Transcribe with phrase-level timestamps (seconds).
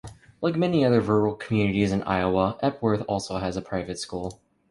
[0.41, 4.41] Like many other rural communities in Iowa, Epworth also has a private school.